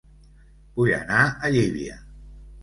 Vull 0.79 0.93
anar 1.01 1.19
a 1.49 1.53
Llívia 1.57 2.01